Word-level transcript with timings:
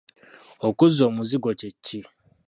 Okuzza 0.67 1.01
omuzigo 1.09 1.49
kye 1.59 1.69
ki? 1.85 1.99